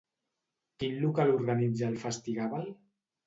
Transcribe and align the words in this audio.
Quin 0.83 0.95
local 1.03 1.33
organitza 1.35 1.85
el 1.91 1.99
Festigàbal? 2.05 2.67